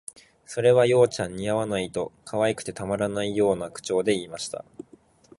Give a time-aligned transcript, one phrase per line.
[0.47, 4.65] 「それあ、葉ちゃん、似合わない」と、可愛くてたまらないような口調で言いました